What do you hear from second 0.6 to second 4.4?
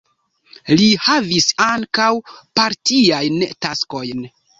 Li havis ankaŭ partiajn taskojn.